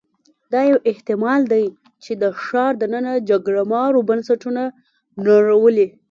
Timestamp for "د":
2.21-2.23